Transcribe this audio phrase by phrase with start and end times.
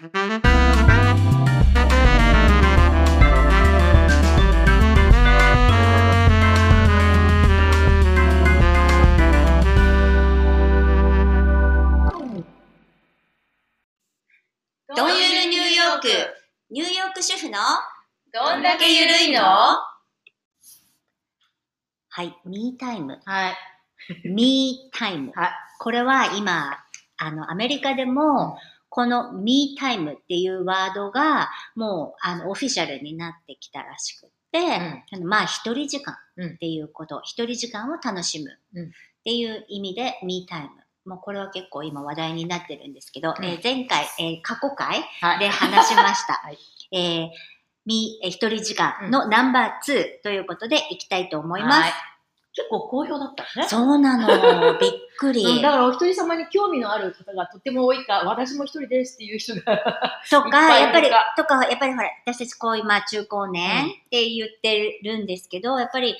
[0.00, 0.14] どんゆ
[15.28, 16.08] るニューヨーク、
[16.70, 17.58] ニューヨーク主婦の？
[18.32, 19.42] どんだけゆるいの？
[19.42, 19.82] は
[22.22, 23.20] い、ミータイム。
[23.26, 23.54] はい。
[24.24, 25.32] ミータイム。
[25.34, 25.50] はい。
[25.78, 26.78] これは今、
[27.18, 28.56] あの、アメリカでも、
[28.90, 34.58] このミータイムっていうワードが、もう、あの、オフィシャルになってきたらしくって、
[35.12, 38.90] あのまあ、一人時間っていうこと、一人時間を楽しむうんっ
[39.22, 40.70] ていう意味で、ミータイム。
[41.06, 45.38] もうこれは結構今話題になってるんですけど、うんえー前回、えー過去回はい。
[45.38, 46.34] で話しました。
[46.44, 46.58] はい
[46.92, 47.28] えー
[47.86, 51.80] み、えー一人時間のナンバー2ということでいきたいと思います。
[51.82, 51.92] はい
[52.52, 53.68] 結構好評だったね。
[53.68, 54.26] そうなの。
[54.78, 55.44] びっくり。
[55.44, 59.62] うんだからお一人様に興味のある方がとっても多いか、私も一人ですっていう人が。
[60.30, 66.16] とか、やっぱりか、とか、やっぱりほら、私たちこう今中高うん年って言ってるんですけど、やっぱり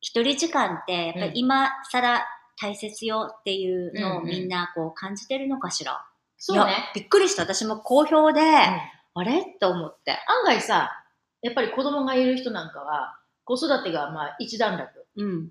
[0.00, 2.24] 一人時間って、やっぱり今更
[2.60, 6.02] 大切よっていうのをうんうんみんなこう感じてるのかしら？
[6.38, 6.78] そうねいや。
[6.94, 7.42] びっくりした。
[7.42, 9.44] 私も好評で、うんあれ？
[9.60, 10.12] と思って。
[10.28, 11.04] 案外さ、
[11.42, 15.06] やっぱり子供がいる人なんかは、子育てがまあ一段落。
[15.16, 15.50] うん。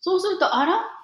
[0.00, 0.98] そうすると、あら？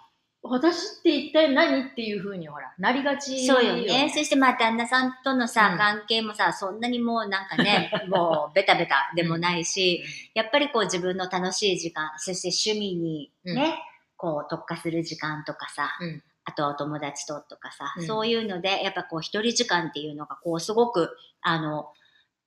[0.47, 4.13] 私って一体何っていうふうにほら、なりがちそうよね。
[4.15, 5.79] そしてまあ旦那さんとのさ、うん。
[5.79, 13.83] 関係もさ、そんなにもうなんかね、 もうベタベタでもないし、やっぱりこう自分の楽しい時間、そして趣味にね、
[14.19, 16.23] こう特化する時間とかさ、うん。
[16.45, 18.07] あとお友達ととかさ、うん。
[18.07, 21.91] そういうので、やっぱこう一人時間っていうのがこうすごく、あの、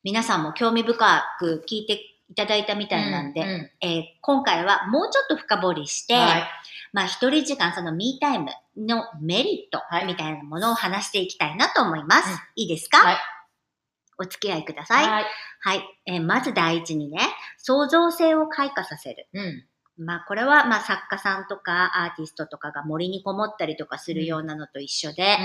[0.03, 6.43] 皆さんも興味深く聞いていただいたみたいなんで、うんうんえー今回はもうちょっと深掘りして、はい。
[6.91, 12.29] まあ一人時間、そのミータイムのメリットはいみたいなものを話していきたいなと思います。
[12.29, 13.17] うんいいですか、はい
[14.19, 15.07] お付き合いください。
[15.07, 15.25] はい。
[15.61, 15.83] はい。
[16.07, 17.19] えーまず第一にね、
[17.57, 19.27] 創造性を開花させる。
[19.33, 19.65] うん。
[19.97, 25.37] まあこれはまあ作家さんとかアーティストとかが森にこもったりとかするようなのと一緒で、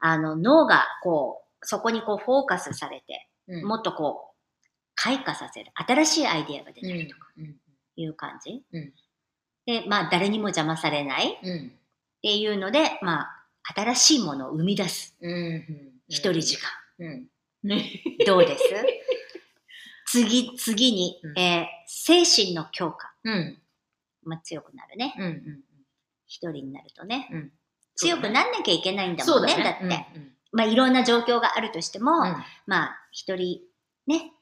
[0.00, 4.27] あの脳がこう、そこにこうフォーカスされて、うんもっとこう、
[5.00, 5.70] 開花させる。
[5.74, 7.28] 新しいアイデアが出たうんりとか
[7.96, 8.62] いう感じ。
[8.72, 8.92] うん
[9.66, 11.72] で、まあ誰にも邪魔されないっうん。
[12.22, 13.44] ていうので、まあ
[13.74, 15.14] 新しいものを生み出す。
[15.20, 15.32] うん。
[15.32, 15.92] うん。
[16.08, 16.70] 一人時間。
[17.00, 17.28] うん。
[18.26, 18.62] どうです？
[20.10, 23.14] 次、次に、うんえー精神の強化。
[23.24, 23.58] うん。
[24.22, 25.14] まあ強くなるね。
[25.18, 25.24] うん。
[25.24, 25.64] うん。
[26.26, 27.28] 一人になるとね。
[27.30, 27.52] うん
[27.94, 29.52] 強くなんなきゃいけないんだもね。
[29.52, 29.84] そうんだだって。
[29.84, 30.12] ね。
[30.14, 32.36] うんまあいろんな状況があるとしても、うん
[32.66, 33.60] まあ一人
[34.06, 34.32] ね、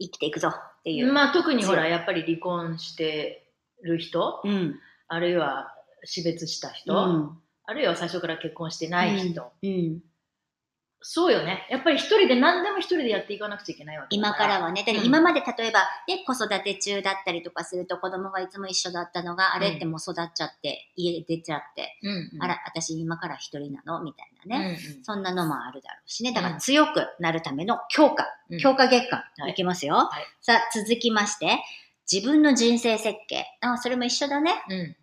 [0.00, 1.12] 生きていくぞっていう。
[1.12, 3.46] まあ特にほらやっぱり離婚して
[3.82, 4.78] る人うん。
[5.08, 5.74] あるいは
[6.04, 7.38] 死別した人、うん。
[7.64, 10.00] あるいは最初から結婚してない人、うん。
[11.02, 24.02] そうよねやっぱり一人で何でも一人でやっていかなくちゃいけないわけだ今からはね、だ今まで例えば、ね、子育て中だったりとかすると子供がいつも一緒だったのが、あれってもう育っちゃって、家出ちゃって、うんうんあら、私今から一人なの？
[24.02, 24.78] みたいなね。
[24.78, 26.32] うんうんそんなのもあるだろうしね。
[26.32, 28.26] だからうん強くなるための強化。
[28.50, 29.24] うん強化月間。
[29.38, 29.94] はいいきますよ。
[29.94, 31.60] はいさあ、続きまして、
[32.12, 33.46] 自分の人生設計。
[33.62, 34.52] あ、それも一緒だね。
[34.68, 34.96] うん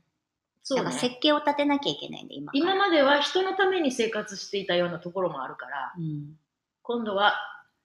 [0.68, 0.84] そうね。
[0.84, 2.52] だから設計を立てなきゃいけないんで、今。
[2.54, 6.36] 今までは人のために生活していたようなところもあるからうん。
[6.82, 7.36] 今度は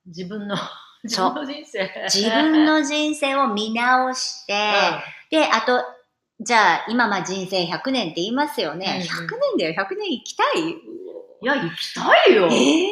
[0.06, 0.56] 自分の
[1.04, 1.90] 自分の人生。
[2.08, 4.54] 自分の人生を見直して、
[5.30, 5.82] で、あと、
[6.40, 8.86] じゃあ、今まあ人生100年って言いますよね。
[8.86, 9.28] うんうん。
[9.28, 10.70] 100年だよ、100年生きたい？
[11.42, 12.86] いや行きたいよ、えー、や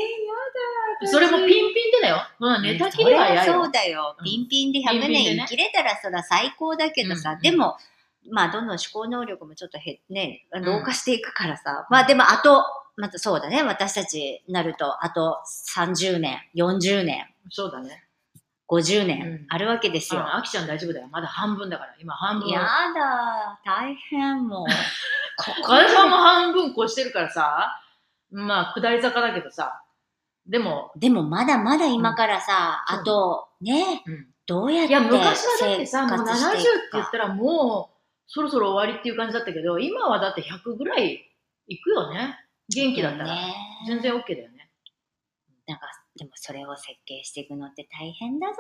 [1.03, 1.07] だ。
[1.09, 3.53] それもピンピンでだよ、うん、寝たきりは嫌よ。
[3.53, 4.17] そうだよ。
[4.19, 4.23] う。
[4.23, 4.25] ん。
[4.25, 5.45] ピンピンで100ピンピンで年ね。
[5.49, 7.43] 生きれたらそら最高だけどさ、うんうん。
[7.43, 7.77] でも、
[8.31, 10.63] まあどんどん思考能力もちょっとへね、ん。
[10.63, 12.65] 老化していくからさ、まあでもあと、
[12.97, 15.39] またそうだね、私たちなると、あと
[15.75, 18.05] 30年、40年、そうだね。
[18.69, 19.07] 50うん。
[19.09, 20.21] 年あるわけですよ。
[20.21, 21.09] ああきちゃん大丈夫だよ。
[21.11, 21.95] まだ半分だから。
[22.01, 22.49] 今半分。
[22.49, 24.67] やだ、大変もう。
[25.37, 27.81] ここ私はもう半分越してるからさ、
[28.31, 29.83] まあ、下り坂だけどさ、
[30.47, 33.01] でも、でもまだまだ今からさ、うん。
[33.01, 34.27] あと、ね、うん。
[34.47, 38.00] どうやっていや、昔はだってさ、もう70って生活していくか言ったらもう、
[38.33, 41.21] そろそろ終わりっていう感じだったけど、今はだって100ぐらい
[41.67, 42.39] いくよね。
[42.73, 43.35] 元気だったら。
[43.35, 43.55] ね
[43.89, 44.71] 全然 OK だよね。
[45.67, 45.87] なんか、
[46.17, 48.55] でもそれを設計していくのって大変だぞ。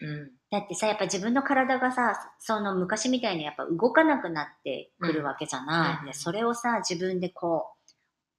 [0.00, 0.30] うん。
[0.50, 5.98] だってさ、やっぱ自分の体がさ、その昔みたいにやっぱ動かなくなってくるわけじゃない。
[6.00, 7.92] うんでそれをさ、自分でこう、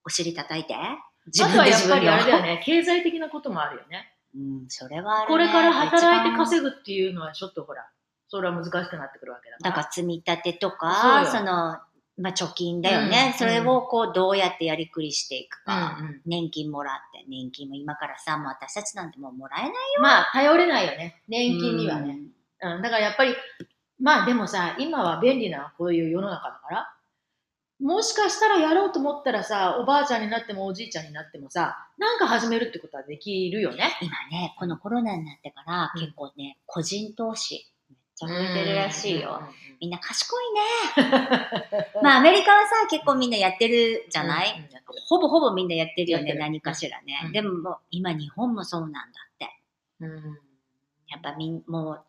[0.05, 0.73] お尻叩いて、
[1.27, 2.55] 自あとはやっぱりあれだよね。
[2.55, 4.11] ね、経済的なこともあるよね。
[4.33, 5.27] うん、それはある、ね。
[5.27, 6.37] これから働いてぐ。
[6.37, 7.87] 稼ぐっていうのはちょっとほら、
[8.29, 9.69] それは難しくなってくるわけだから。
[9.71, 11.79] だから積み立てとか、その、
[12.17, 13.31] まあ貯金だよね。
[13.33, 15.97] うんそれをこうどうやってやりくりしていくか。
[15.99, 19.71] うんうん年金もらって、年金も今からさ、もう私たちなんてもうもらえない
[20.01, 21.21] まあ、頼れないよね。
[21.27, 22.19] 年金にはうんね。
[22.61, 23.35] うん、だからやっぱり、
[23.99, 26.93] まあでもさ、今は便利なこういう世の中だから、
[27.79, 33.97] もしかしたらやろうと思ったらさ、おばあちゃんになってもおじいちゃんになってもさ、なんか始めるってことはできるよね。
[34.01, 37.71] 今ね、このコロナになってからうん結構ね、個人投資
[38.19, 39.41] ちゃ増えてるらしいよ。
[39.79, 41.09] みんな賢いね。
[42.03, 44.69] まあアメリカはさ、結構みんなやってるじゃない、
[45.07, 47.21] ほぼほぼみんなやってるよね、何かしらね。
[47.25, 49.49] うんでももう今日本もそうなんだって。
[50.01, 50.39] うん
[51.07, 52.01] やっぱみん、もう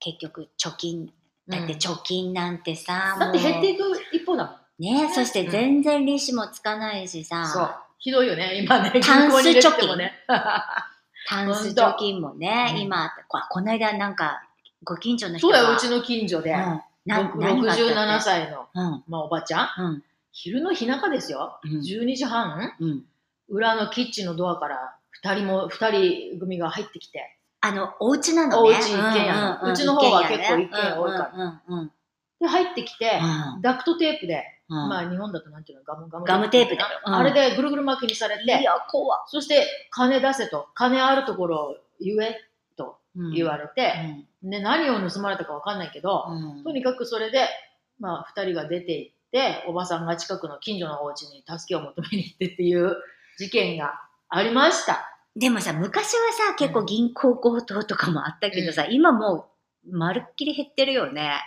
[0.00, 1.12] 結局貯金、
[1.48, 4.54] だってうん貯金なんてさ、だって減っていもく一方だもん。
[4.54, 7.74] うね、そして全然利子もつかないしさ、そう。
[7.98, 8.90] ひどいよね、今ね。
[9.00, 10.12] タンス銀行に入れててもね。
[11.28, 14.42] タンス貯金もね、うん今、ここの間なんか、
[14.84, 15.56] ご近所の人が。
[15.58, 16.52] そうだよ、うちの近所で。
[16.52, 16.82] うん。
[17.04, 19.68] な何があったって67歳の、うん、まあ、おばちゃん。
[19.78, 21.58] うん、昼の日中ですよ。
[21.64, 21.80] うん。
[21.80, 22.74] 12時半。
[22.78, 23.04] うん。
[23.48, 27.36] 裏のキッチンのドアから二人も、二人組が入ってきて。
[27.60, 28.68] あの、お家なのね。
[28.68, 31.90] お家一軒家うちの方は結構一軒家多いから
[32.40, 33.20] で、入ってきて、
[33.54, 33.62] うん。
[33.62, 34.88] ダクトテープで、うん。
[34.88, 39.24] まあ日本だとなんていうの、ガムガムガムテープだあれでぐるぐる巻きにされて、いや、怖っ。
[39.26, 42.32] そして金出せと、金あるところを言え。
[42.32, 42.51] と
[43.14, 46.64] 言われて、で、何を盗まれたかわかんないけど、うん。
[46.64, 47.48] とにかくそれで、
[47.98, 52.96] まあ、二人が出て行って、おばさんが近くの近所のお家に助けを求めに行ってっていう
[53.38, 55.08] 事件がありました。
[55.36, 59.48] でもさ、昔はさ、結構銀行強盗とかもあったけどさ、今も
[59.86, 61.40] う、まるっきり減ってるよね。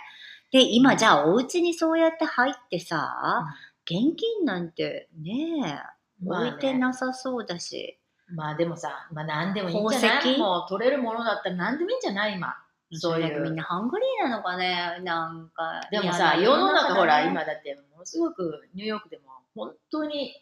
[0.50, 3.44] で、今じゃあお家にそうやって入ってさ、
[3.84, 5.82] 現金なんてね。
[6.24, 7.98] 置いてなさそうだし。
[8.28, 10.36] まあでもさ、まあ何でもいいんじゃな宝石？
[10.36, 12.34] いもう取れるものだったら何でもいいんじゃない？
[12.34, 12.54] 今。
[12.92, 15.80] そういうみんなハングリーなのかねなんか。
[15.90, 19.24] でもさ、嫌世の中ほら、今だってものすごくニューヨークでも
[19.54, 20.34] 本当に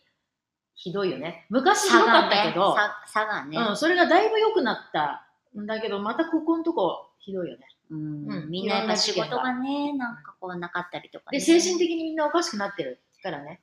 [0.75, 1.47] ひどいよね。
[1.49, 3.57] 昔ひ差どかったけど、、差差がね。
[3.57, 5.27] うん、それがだいぶ良くなった
[5.59, 7.67] んだけど、またここのとこひどいよね。
[7.91, 11.39] うんうんみんなやっぱ仕事件がね、なんかこうなかったりとかね。
[11.39, 13.61] で、精神的にみんなおかしくなってるからね。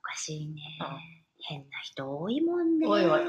[0.00, 0.62] おかしいね。
[0.80, 0.86] うん
[1.46, 2.86] 変な人多いもんね。
[2.86, 3.20] おいおい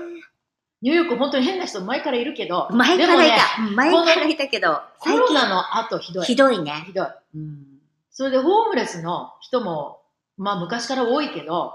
[0.85, 3.63] ニューヨーク本当に変な人前からいるけど、前からいた。
[3.63, 6.25] うん前からいたけど、コロナの後ひどい。
[6.25, 6.83] ひどいね。
[6.85, 7.07] ひどい。
[7.33, 7.65] うん
[8.11, 9.99] それでホームレスの人も、
[10.37, 11.73] まあ昔から多いけど、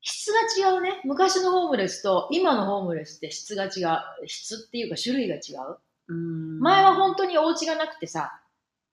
[0.00, 1.00] 質が違うね。
[1.04, 4.26] 昔のホームレスと今のホームレスって質が違う。
[4.26, 5.78] 質っていうか種類が違う。
[6.08, 8.40] うん前は本当にお家がなくてさ、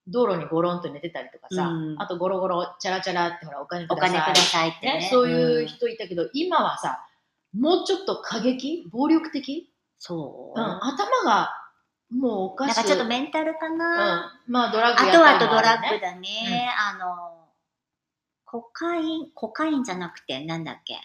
[0.05, 4.11] 道路にゴロンと寝てたりとかさ、うんあとゴロゴロチャラチャラってほらお金くおださい。
[4.11, 4.93] 金くださいってね。
[4.99, 7.07] ね、そういう人いたけど、今はさ、
[7.55, 8.87] もうちょっと過激？
[8.91, 9.71] 暴力的？
[9.99, 10.59] そう。
[10.59, 11.51] うん、頭が
[12.09, 16.69] もうおかしくなんかちょっとメンタルかうんな。、まあドラッグあとはあやったりもとドラッグあるねだね。
[16.77, 17.47] あの、
[18.45, 20.95] コカイン、コカインじゃなくて、なんだっけ？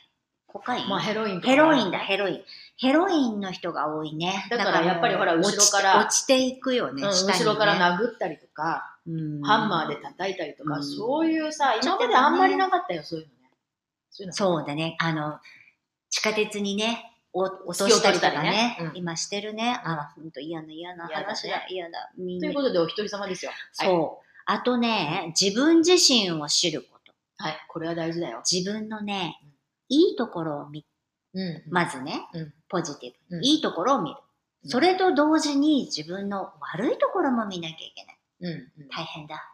[0.46, 2.40] コカイン、まあヘロインヘロインだ、ヘロイン。
[2.78, 4.46] ヘロインの人が多いね。
[4.50, 13.50] だからやっぱりほら後ろから落ちていくよね、ね後ろから殴ったりとか、うんハンマーで叩いたりとか、うんそういうさ、今まであんまりなかったよ、そういうのね。
[14.10, 14.96] そういうのそうだね。
[15.00, 15.38] あの、
[16.10, 19.80] 地下鉄にね、お落としたりとかねねうん今してるね。
[19.84, 22.10] うんあ、ほんと嫌な嫌な嫌だね話だ、嫌だ。
[22.16, 23.50] みんなということで、お一人様ですよ。
[23.50, 23.88] はい。
[23.88, 24.26] そう。
[24.46, 27.12] あとね、自分自身を知ること。
[27.36, 28.42] はい、これは大事だよ。
[28.50, 29.48] 自分のねうん、
[29.88, 30.84] いいところを見、
[31.34, 31.62] うん。
[31.70, 34.16] まずね、うんポジティブ、うんいいところを見る。
[34.16, 38.18] うんそれと同時に自分の悪いところも見なきゃいけない。
[38.40, 38.82] うん。
[38.82, 39.44] うん大変だ。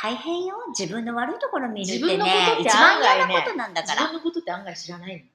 [0.00, 0.56] 大変よ。
[0.78, 4.02] 自分の悪いところ見るって自分のこねと、って一番案外ね嫌なことなんだから。
[4.02, 5.30] 自分のことって案外知らない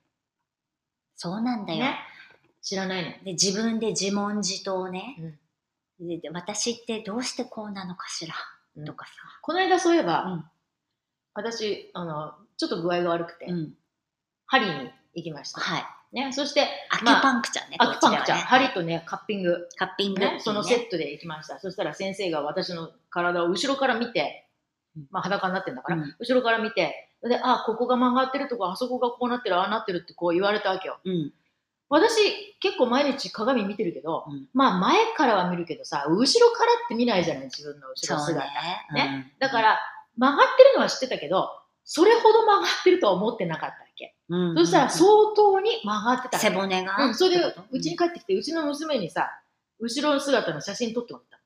[1.24, 1.80] そうなんだよ。
[1.80, 1.86] の。
[1.86, 1.98] ね。
[2.62, 3.12] 知らないの。
[3.24, 5.40] で自分で自問自答ね、
[5.98, 8.34] でで私ってどうしてこうなのかしら、
[8.76, 8.86] うん。
[8.86, 10.46] とかさ、この間そういえば、うん。
[11.34, 13.74] 私、あの、ちょっと具合が悪くて、うん、
[14.48, 15.62] 針に行きました。
[15.62, 15.84] はい。
[16.16, 18.44] ね、そして、アキュパンクチャーね、アクパンクチャー、ね。
[18.44, 21.58] 針とね、カッピング、カッピングねね、そのセットで行きました。
[21.60, 24.48] そしたら先生が私の体を後ろから見て
[24.96, 26.16] うん、まあ裸になってんだから、うん。
[26.20, 31.00] 後ろから見て、で、あ、ここが曲がってるとか、あそこがこうなってる、ああなってるってこう言われたわけよ。
[31.04, 31.34] うん
[31.90, 38.40] 私、結構毎日鏡見てるけど、うんまあ前からは見るけどさ、後ろからって見ないじゃない、自分の後ろ姿。
[38.40, 38.50] ね
[38.94, 39.80] ねうんだから、
[40.18, 41.52] 曲がってるのは知ってたけど、
[41.84, 44.16] それほど曲がってるとは思ってなかったわけ。
[44.30, 49.30] うんそしたら相当に曲がってた背骨が、うん、それでうちに帰ってきて、うちの娘にさ、
[49.80, 51.40] 後ろの姿の写真撮ってもらっ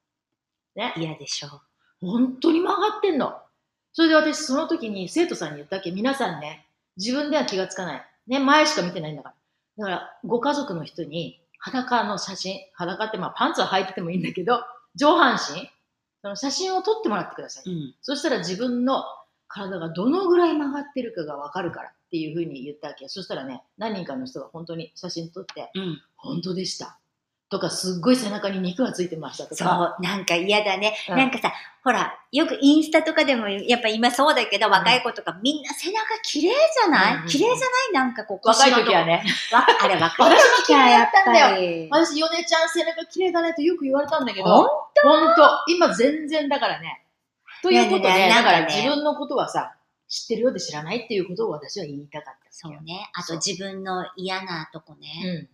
[0.86, 1.00] た。
[1.00, 1.06] ね。
[1.06, 1.62] 嫌でしょ
[2.00, 3.42] 本当に曲がってんの。
[3.98, 8.06] それで私、その時に生徒さんに言ったっけ、皆さんね、自分では気がつかない。
[8.28, 9.36] ね、前しか見てないんだから。
[9.80, 14.60] だから、ご家族の人に裸の写真、裸ってまあパンツは履いててもいいんだけど、
[14.94, 15.68] 上半身、
[16.22, 17.74] その写真を撮ってもらってください。
[17.74, 19.04] うんそしたら自分の
[19.48, 26.02] 体がどのぐらい曲がってるかがわかるからっていうふうに言ったわけそしたらね何人かの人が本当に写真撮ってうん。
[26.18, 27.00] 「本当でした」
[27.50, 30.98] とかすっごい背中に肉がついてましたとそかう、なんか嫌だね。
[31.10, 31.18] うん。
[31.18, 37.56] なんかさ、ほら、よくインスタとかでも、やっぱ今そうだけど、若い子とかみんな背中綺麗じゃない、うんうん綺麗じゃな
[37.90, 37.94] い？
[37.94, 39.06] なんかこう、若い時は。
[39.06, 39.24] ね。
[39.54, 41.90] わあれ若い時はやっぱ綺麗だり。
[41.90, 44.68] 私ヨネちゃん背中綺麗だねとよく言われたんだけどほん
[45.04, 45.72] 本当。
[45.72, 47.06] 今全然だからね。
[47.64, 48.30] ということで、ね。
[48.30, 49.74] だから自分のことはさ
[50.10, 53.10] 知ってるようで知らないっていうことを私は言いたかったそうね。
[53.14, 55.08] あと自分の嫌なとこね。
[55.24, 55.50] うん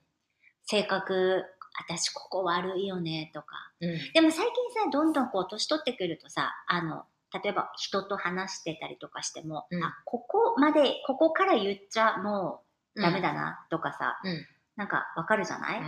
[0.65, 1.43] 性格、
[1.75, 3.47] 私ここ悪いよねとか。
[3.81, 3.99] うん。
[4.13, 12.61] でも最近さ、どんどんこう、年取ってくるとさ、あの、例えば人と話してたりとかしても、うんあ、ここまで、ここから言っちゃも
[12.95, 14.45] うダメだなとかさ、うん。
[14.75, 15.81] なんかわかるじゃない、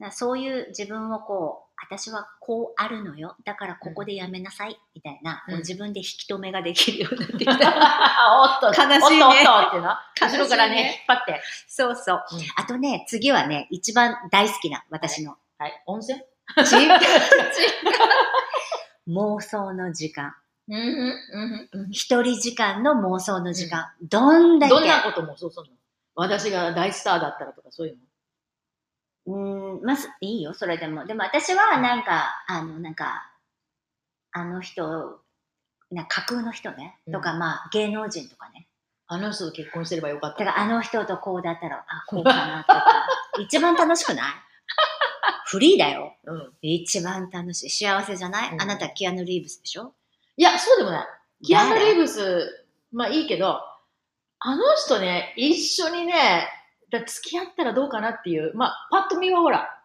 [0.00, 0.12] うん。
[0.12, 3.36] そういう自分をこう、私はこうあるのよ。
[3.44, 4.78] だからここでやめなさい。
[4.94, 7.52] みたいな、うん自分で引き止めができるようになってきた。
[8.40, 12.24] おっと悲しいねおっとおっとっていうのね後ろからね引っ張って、そうそう。
[12.32, 15.36] うんあとね、次はね、一番大好きな私の。
[15.58, 16.18] はい温泉？
[16.18, 16.98] 違う違う
[19.08, 20.34] 妄想の時間。
[20.68, 23.92] うんうんうん一人時間の妄想の時間。
[24.02, 24.74] どんだけ。
[24.74, 25.72] どんなこともそうするの？
[26.14, 28.02] 私が大スターだったらとかそういうの？
[29.32, 31.04] うーん、まず、いいよ、それでも。
[31.06, 33.30] でも私は、なんか、あの、なんか、
[34.32, 35.20] あの人、
[35.90, 36.98] な架空の人ね。
[37.06, 38.66] うんとか、まあ、芸能人とかね。
[39.08, 43.06] あの人と結婚してればよかっただから、あの人とこうだったら、あ、こうかなとか。
[43.40, 44.32] 一番楽しくない？
[45.46, 46.14] フリーだよ。
[46.24, 47.70] うん、一番楽しい。
[47.70, 49.94] 幸せじゃない、うんあなた、キアヌ・リーブスでしょ？
[50.36, 51.06] いやそうでもない
[51.44, 53.60] キアヌ・リーブブスまあいいけど
[54.38, 56.48] あの人ね一緒にね
[56.90, 58.52] だ付き合ったらどうかなっていう。
[58.54, 59.76] まあパッと見はほら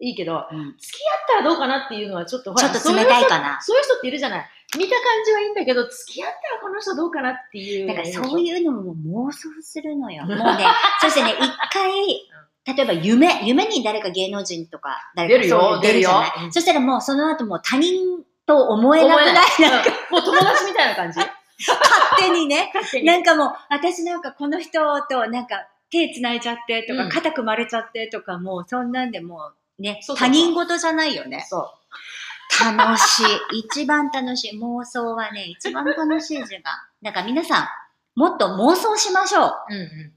[0.00, 3.60] いいけどうん、付き合ったらどうかなっていうのはちょっとほらちょっと冷たいかな。
[3.62, 4.50] そういう人っているじゃない。
[4.76, 10.24] 見た感じはいいんだけど付き合ったらこの人どうかなっていうだからそういうのも妄想するのよ。
[10.26, 10.66] もううんね、
[11.00, 15.80] そしてね、一回、例えば夢、夢に誰か芸能人とか誰か出るよ。
[15.80, 16.10] 出るよ。
[16.50, 21.18] そしたらもうその後もう他人と思えなくないなんかうんもう友達みたいな感じ。
[21.62, 22.72] 勝手にね。
[22.94, 23.04] に。
[23.04, 31.44] なんかもう、私なんかこの人となんか手繋いじゃってとか、うん肩組まれちゃってとか、もうそんなんでもうね、他人事じゃないよね。
[31.48, 33.26] そう楽しい。
[33.60, 34.58] 一番楽しい。
[34.58, 36.62] 妄想はね、一番楽しい時間。
[37.02, 37.68] だから皆さん、
[38.14, 39.54] もっと妄想しましょう。
[39.70, 40.12] うんうん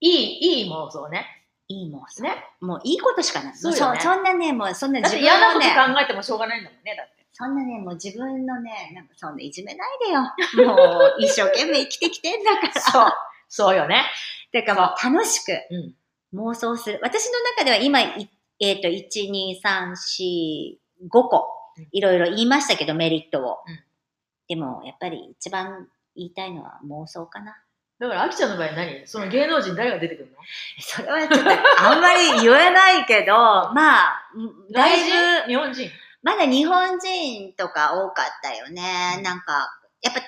[0.00, 2.22] いいいい妄想ねいい妄想。
[2.22, 3.56] ねもういいことしかない。
[3.56, 10.66] そうよねそそんなね、もうそんな自分て嫌なことのね、考えてもしょうがないんだもんねだってそんなね、もう自分のね、なんかそんないじめないでよ。
[10.66, 12.80] もう 一生懸命生きてきてんだから。
[12.80, 13.12] そう
[13.48, 14.04] そうよね
[14.54, 15.76] だからもう楽しくう。
[15.76, 15.94] ん。
[16.34, 16.98] 妄想する。
[17.02, 18.30] 私の中では今、い
[18.60, 23.58] えっ、と、1、2、3、4、5個うん、いろいろ言いましたけど、メリットを。
[23.66, 23.80] うん。
[24.48, 27.56] でも、やっぱり一番言いたいのは妄想かな。
[27.98, 29.06] だから、あきちゃんの場合何？
[29.06, 30.36] その芸能人誰が出てくるの？
[30.80, 31.50] それはちょっと、
[31.82, 34.22] あんまり言えないけど、まあ、
[34.72, 35.90] だいぶ、日本人？
[36.22, 39.14] まだ日本人とか多かったよね。
[39.18, 39.22] うん。
[39.22, 40.20] なんか、やっぱ、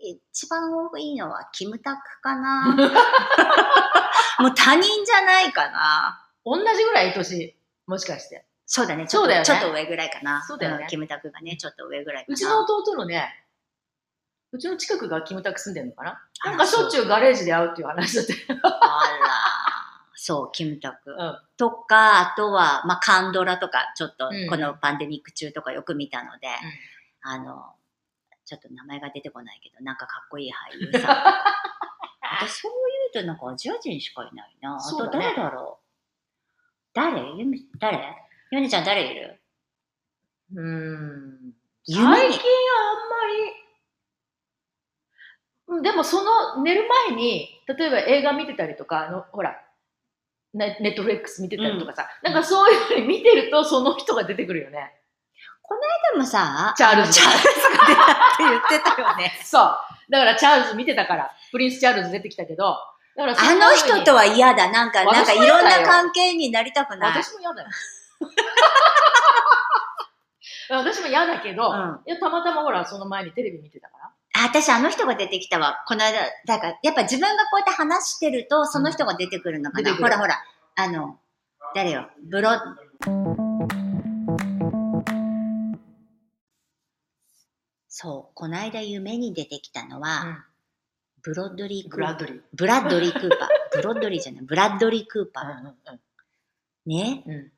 [0.00, 2.76] 一番多いのはキムタクかな。
[4.38, 6.22] もう他人じゃないかな。
[6.44, 9.06] 同じぐらい年もしかしてそうだね。
[9.06, 10.44] ちょっとねちょっと上ぐらいかな。
[10.44, 12.34] そうだよねんキムタクがね、ちょっと上ぐらいかな。
[12.34, 13.46] うちの弟のね
[14.52, 16.20] うちの近くがキムタク住んでるのかな？
[16.44, 18.70] なんかしょっちゅうガレージで会うっていう話だってあら。
[20.18, 21.10] そう、キムタク。
[21.10, 26.48] うんとか、あとは、まあ、カンドラとか、ちょっとうん、このパンデミック中とかよく見たので、
[27.22, 27.74] あの、
[28.46, 31.02] ちょっと名前が出てこないけど、なんかかっこいい俳優さん。
[32.48, 32.72] そう
[33.12, 34.76] 言うとなんかアジア人しかいないな。
[34.76, 35.86] あと誰だろう。
[36.94, 37.20] 誰？
[37.36, 37.98] ゆみ誰？
[38.52, 39.42] ヨネちゃん誰いる？
[40.54, 41.54] うーん。
[41.84, 42.42] 最近あんまり。
[45.68, 49.60] うんでもその寝る前に例えば映画見てたりとかあのほら
[50.54, 54.94] ネネットフレックス見てたりとかさ、なんかそういうふうに見てるとその人が出てくるよね
[56.12, 59.38] でもさ、チャールズチャールズが出たって言ってたよね。
[59.44, 62.76] そうだからチャールズ見てたからプリンス・チャールズ出てきたけど
[63.16, 64.70] だからそあの人とは嫌だ。
[64.70, 67.10] なんか、なんかいろんな関係になりたくない。
[67.10, 67.68] 私も嫌だよ
[70.68, 75.82] 私も嫌だけど、うんいやたまたまほらその前にテレビ見てたからあ私、あの人が出てきたわ。
[75.86, 79.84] この間、だから、やっぱ自分がこうやって話してると、その人が出てくるのかな。
[79.84, 80.44] 出てくるほらほら、
[80.74, 81.18] あの、
[81.74, 82.50] 誰よ、ブロ、
[87.98, 90.44] そう、この間夢に出てきたのは、
[91.22, 92.40] ブロッドリー・クーパー。
[92.52, 93.48] ブラッドリー、クーパー。
[93.74, 95.60] ブロッドリーじゃない、ブラッドリー・クーパー。
[95.60, 96.00] うん
[96.84, 97.22] ね。
[97.26, 97.52] うんうん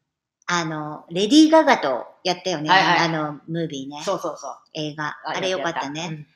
[0.51, 2.71] あの、レディー・ガガとやったよね。
[2.71, 4.01] はいはいあの、ムービーね。
[4.03, 5.19] そうそうそう映画。
[5.23, 6.09] あれよかったね。
[6.11, 6.27] うん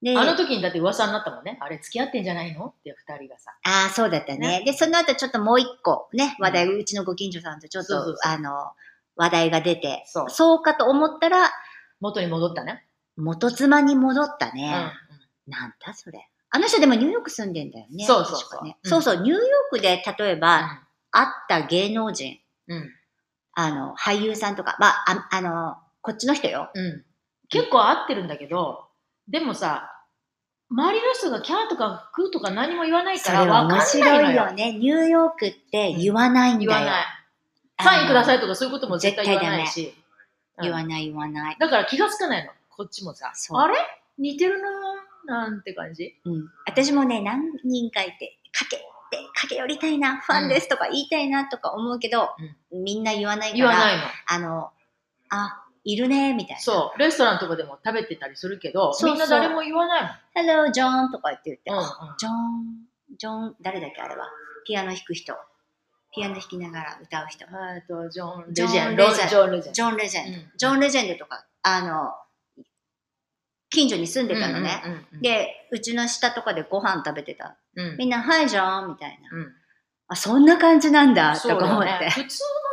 [0.00, 1.58] で、あの時にだって噂になったもんね。
[1.60, 3.50] あれ付き合ってんじゃないのって二人がさ。
[3.64, 4.62] ああ、そうだったね。
[4.64, 8.70] で、その後ちょっともう一個ね、話題、うちのご近所さんとちょっと、そうそうそうあの、
[9.16, 11.50] 話題が出て、そうそうかと思ったら、
[12.00, 12.87] 元に戻ったね。
[13.18, 14.54] 元妻に戻ったうん。
[14.54, 14.92] ね。
[15.46, 16.28] なんだそれ。
[16.50, 18.06] あの人でもニューヨーク住んでんだよね。
[18.06, 22.90] そうそうそうねうんそうそう、ニューヨークで例えば、会った芸能人、うん。
[23.54, 26.70] あの、俳優さんとか、まあ、ああの、こっちの人よ。
[26.74, 27.04] うん。
[27.48, 28.86] 結構合ってるんだけど、
[29.26, 29.90] でもさ、
[30.70, 34.30] 周りの人がキャーとかクーとか何も言わないから分かんない面白。
[34.32, 34.72] いよね。
[34.72, 36.70] ニューヨークって言わないんだよ。
[36.70, 37.04] 言わない。
[37.80, 39.94] サインくださいとかそういうことも絶対言わないし。
[39.96, 40.08] うん
[40.60, 41.56] 言わない言わない。
[41.58, 42.50] だから気がつかないの。
[42.78, 43.32] こっちもさ。
[43.54, 43.74] あれ？
[44.18, 44.70] 似てるなぁ
[45.26, 46.14] なんて感じ？
[46.24, 46.48] うん。
[46.64, 48.82] 私もね、何人かいて、かけて、
[49.34, 52.28] 駆け寄りたいな、ファンですとか言いたいなとか思うけど、
[52.72, 54.02] みんな言わないから、言わないの。
[54.28, 54.70] あの、
[55.30, 56.62] あ、いるね、みたいな。
[56.62, 56.98] そう。
[57.00, 60.12] レストランとかでも食べてたりするけど、そうそうみんな誰も言わないもん。
[60.36, 62.32] Hello, John とか言って言って、うんうんあジョン、
[63.18, 64.26] ジョン、誰だっけあれは？
[64.64, 65.34] ピアノ弾く人。
[66.14, 67.44] ピアノ弾きながら歌う人。
[67.44, 69.02] えっと、ジョン・レジョンジェンド。
[69.04, 69.72] レジェンジョン・レジェンド。
[69.72, 70.30] ジョン・レジェンド。
[70.30, 72.12] うんジョン・レジェンドとか、あの、
[73.70, 74.82] 近所に住んでたのね。
[74.84, 77.56] うんうんうん、で、うちの下とかでご飯食べてた。
[77.76, 79.38] うん、みんな、はい、ジョンみたいな。
[79.38, 79.52] うん、
[80.08, 82.10] あ、そんな感じなんだ、とか思って。
[82.10, 82.26] 普通の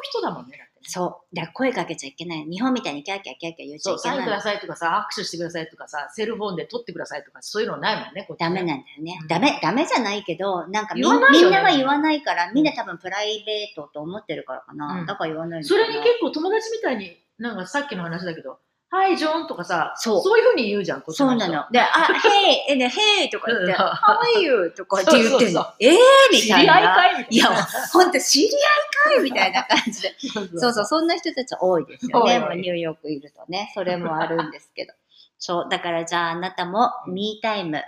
[0.03, 0.65] 人だもんね。
[0.87, 1.35] そう。
[1.35, 2.45] だから声かけちゃいけない。
[2.45, 4.41] 日本みたいにキャーキャーキャーキャー言っちゃいけないサインくだ。
[4.41, 9.27] さいとかさ、握手してくださいとかさ、セルフォンで撮ってくださいとか、そういうのないもんね、ねダメなんだよねうん。
[9.27, 11.19] ダメ、ダメじゃないけど、なんかみんな
[11.63, 14.99] が言わないから、みんな多分プライベートと思ってるからかな。
[14.99, 18.59] うんだから言わないそなれに結構友達みたいに、なんかさっきの話だけど、
[18.95, 21.65] はい、ジョンとかさ、そういうふうに言うじゃん、こっち人そうなの。
[21.69, 21.85] で、あ、
[22.15, 24.71] へい、え、ね、へいとか言って、うん How are you?
[24.71, 25.73] とかって言ってんそうそうの。
[25.81, 25.95] えー
[26.31, 26.75] み知りたいな。
[26.75, 30.15] 合いかいみたいいやな。、ほんと知り合いかいみたいな感じで。
[30.19, 32.39] そうそうそう、そんな人たち多いですよね。
[32.55, 33.71] ニューヨークいるとね。
[33.73, 34.93] それもあるんですけど。
[35.37, 37.83] そう、だからじゃああなたも、ミータイム、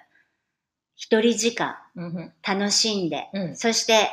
[0.96, 4.10] 一人時間、うんうん楽しんで、うんそして、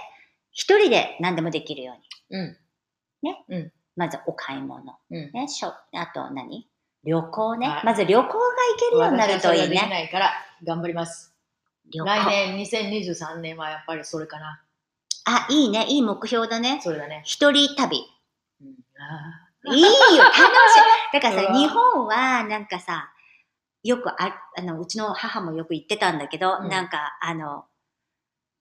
[0.53, 1.95] 一人で何でもできるよ
[2.31, 2.39] うに。
[2.39, 3.73] うん。
[3.97, 4.97] まずお買い物。
[5.11, 5.31] うん。
[5.33, 6.69] ね、しょ、あと何？
[7.05, 8.39] 旅行ね、はいまず旅行が行
[8.79, 9.89] けるようになるといい私はそれができね。
[9.91, 10.33] ないから、
[10.65, 11.35] 頑張ります。
[11.93, 14.63] 来年2023年はやっぱりそれかな。
[15.27, 15.87] あ、いいね。
[15.89, 16.81] いい目標だね。
[16.83, 17.23] それだね。
[17.25, 17.99] 一人旅。
[18.61, 19.89] うん、あいいよ、
[20.25, 20.41] 楽しい。
[21.13, 23.11] だからさ、日本はなんかさ、
[23.83, 27.67] よくあ、あの、うちの母もよく言ってたんだけど、うんなんか、あの、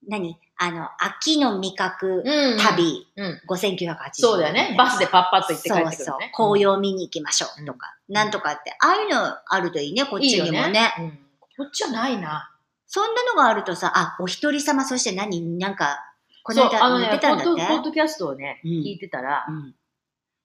[0.08, 0.38] 何？
[0.64, 2.24] あの、秋の味覚。
[2.58, 3.42] 旅、うん。
[3.50, 4.12] 5980円。
[4.14, 4.76] そうだよね。
[4.78, 6.32] バスでパッパッと行って帰ってくるそうそうね。。
[6.34, 10.72] 紅葉見に行きましょうとか、なんとかって、ああいうのあるといいね、こっちにもね。
[10.72, 10.94] ね。
[11.00, 11.20] うん。
[11.58, 12.50] こっちはないな。
[12.88, 16.00] そんなのがあるとさ、あ、お一人様、そして何なんか、
[16.44, 19.76] この間あのね、言ってたんだポッドってポッドキャストをね、うん聞いてたら、うん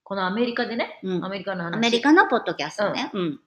[0.02, 1.74] このアメリカでね、うんアメリカの話。
[1.74, 3.10] アメリカのポッドキャストね。
[3.12, 3.40] うん。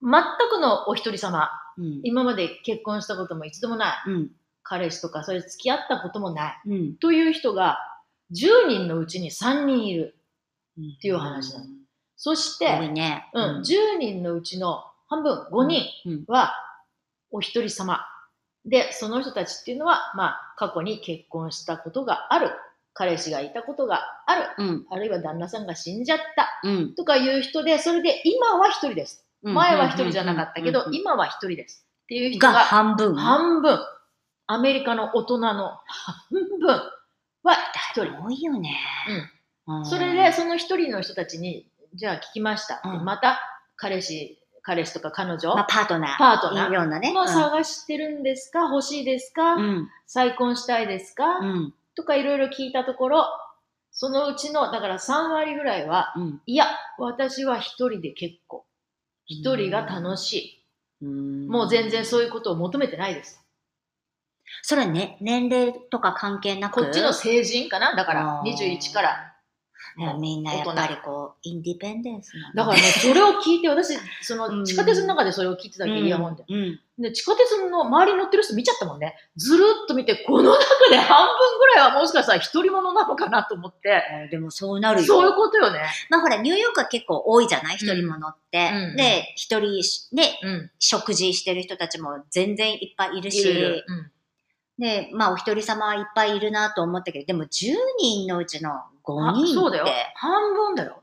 [0.00, 1.50] 全くのお一人様。
[1.76, 2.00] うん。
[2.04, 3.96] 今まで結婚したことも一度もない。
[4.64, 4.80] うん。
[4.80, 6.60] 彼氏とか、それ付き合ったこともない。
[6.66, 6.96] うん。
[6.96, 7.78] という人が、
[8.32, 10.16] 10人のうちに3人いる。
[10.96, 11.66] っていう話なの
[12.16, 13.30] そし多いて、ね。
[13.32, 16.24] うん、10人のうちの半分、5人うん。
[16.26, 16.52] は
[17.30, 18.00] お一人様。
[18.64, 22.50] で、その人たちっていうのは、まあ、過去に結婚したことがある。
[22.94, 24.42] 彼氏がいたことがある。
[24.58, 24.86] うん。
[24.90, 26.60] あるいは旦那さんが死んじゃった。
[26.62, 26.94] うん。
[26.94, 29.26] とかいう人で、それで今は一人です。
[29.42, 31.86] 前は一人じゃなかったけど、うん今は一人です。
[32.04, 33.14] っていう人がが半分。
[33.14, 33.78] 半分。
[34.46, 36.14] アメリカの大人の半
[36.60, 36.68] 分
[37.42, 37.56] は
[37.92, 38.22] 一人。
[38.22, 38.76] 多いよね。
[39.66, 42.82] うんそれで、その一人の人たちに、じゃあ聞きました。
[42.84, 43.40] うんまた、
[43.76, 46.18] 彼氏、彼氏とか彼女、まあ、パートナー。
[46.18, 47.12] パートナーいいようなね。
[47.12, 48.60] もう探してるんですか？
[48.60, 49.88] 欲しいですか、うん。
[50.06, 51.74] 再婚したいですか、うん。
[51.96, 53.26] とかいろいろ聞いたところ、
[53.90, 56.42] そのうちの、だから3割ぐらいは、うん。
[56.46, 56.66] いや、
[56.98, 58.66] 私は一人で結構。
[59.26, 60.60] 一人が楽しい。
[61.02, 63.43] うんもう全然そういうことを求めてないです。
[64.62, 66.82] それはね、年齢とか関係なく？
[66.82, 67.94] こっちの成人かな？
[67.94, 69.30] だからあー21から。
[69.96, 76.44] ねみんなやっぱりこう、インディペンデンスなのだからね、それを聞いて、私、そうんの地下鉄の中でそれを聞いてたわけ、イヤホンで。
[76.48, 76.80] うん。
[76.98, 79.14] で、地下鉄の周りに乗ってる人見ちゃったもんね。
[79.36, 80.58] ずるっと見て、この中
[80.90, 84.02] で半分ぐらいはもしかしたら一人者なのかなと思って。
[84.24, 85.06] えーでもそうなるよ。
[85.06, 85.78] そういうことよね。
[86.10, 87.76] まあほら、ニューヨークは結構多いじゃない？
[87.76, 88.70] 一人者って。
[88.74, 90.70] うんで、一人し、ね、うん。
[90.80, 93.42] 食事してる人たちも全然いっぱいいるし。
[93.42, 94.10] いるいるうん
[94.78, 98.70] で、まあお一人様はいっぱいいるなと思ったけど、でも10人のうちの
[99.04, 99.54] 5あ人って。
[99.54, 99.86] そうだよ。
[100.14, 101.02] 半分だよ。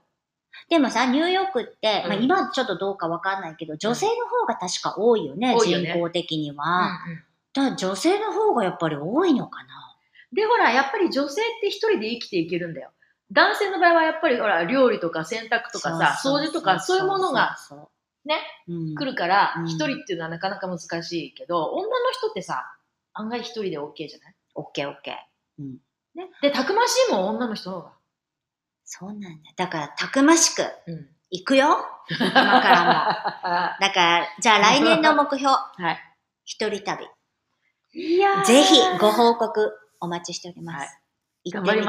[0.70, 6.88] でもさ、ニューヨークって、まあうん今ちょっとどうかわかんないけど、女性の方が確か多いよね、多いよね人口的にうんは。
[7.08, 9.98] うんだから女性の方がやっぱり多いのかな。
[10.32, 12.92] で、ほら、やっぱり女性って一人で生きていけるんだよ。
[13.32, 17.58] 男性の場合はやっぱりほら、料理とか洗濯とかさ、掃除とかそういうものが
[18.24, 22.66] ね、うん来るからう、ん一人っていうのはなかなか難しいけど、女の人ってさ、
[23.14, 24.36] 案外一人で OK じゃない？
[24.56, 25.16] オッケーオッケー。
[25.60, 25.78] うん。
[26.16, 26.30] ね。
[26.42, 27.94] で、たくましいもん、女の人の方が？
[28.86, 29.52] そうなんだ。
[29.56, 31.10] だから、たくましくうん。
[31.30, 31.78] 行くよ。
[32.10, 33.80] 今からも。
[33.80, 36.00] だから、じゃあ来年の目標、はい。
[36.44, 37.08] 一人旅。
[37.94, 40.86] いやーぜひご報告お待ちしております。
[40.86, 40.98] はい
[41.44, 41.88] 行ってみて。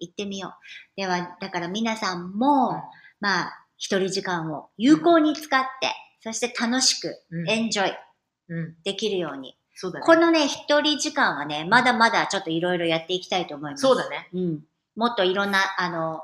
[0.00, 0.52] 行ってみよう。
[0.96, 2.82] では、だから皆さんも、うん
[3.20, 7.96] まあ、一人時間を有効に使って、そして楽しく、うんエンジョイ
[8.48, 8.82] うん。
[8.84, 9.58] できるように。
[9.74, 10.06] そうだね。
[10.06, 13.82] このね、一人時間はね、まだまだちょっといろいろやっていきたいと思います。
[13.82, 14.28] そうだね。
[14.32, 14.60] うん。
[14.96, 16.20] もっといろんな、あの、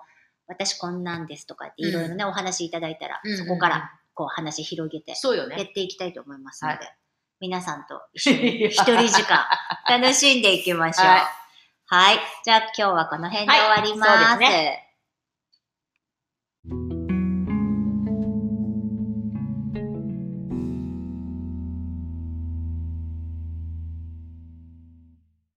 [0.46, 5.56] 私こんなんですとかっていろいろね、お話いただいたら、うんそこからこう話広げてそうよね。
[5.56, 6.80] やっていきたいと思いますので、は
[7.40, 9.46] 皆さんと一緒に 一人時間
[9.88, 11.06] 楽しんでいきましょう。
[11.06, 11.20] はい
[11.92, 12.20] はい。
[12.44, 14.10] じゃあ今日はこの辺で終わります。
[14.10, 14.28] はい
[16.68, 16.99] そうです